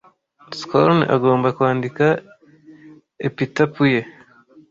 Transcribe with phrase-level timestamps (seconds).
[0.59, 2.05] Scorn agomba kwandika
[3.27, 4.01] epitapu ye.